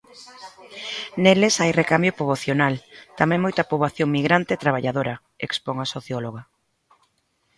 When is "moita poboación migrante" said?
3.45-4.51